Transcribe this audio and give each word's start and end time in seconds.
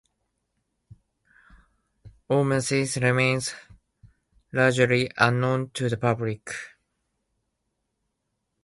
Hormesis 2.27 2.99
remains 3.03 3.53
largely 4.51 5.11
unknown 5.15 5.69
to 5.75 5.89
the 5.89 5.97
public. 5.97 6.49